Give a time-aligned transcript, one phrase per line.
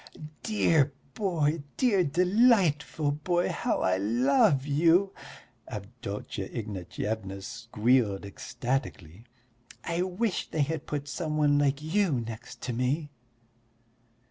[0.41, 5.13] "Dear boy, dear, delightful boy, how I love you!"
[5.67, 9.25] Avdotya Ignatyevna squealed ecstatically.
[9.83, 13.11] "I wish they had put some one like you next to me."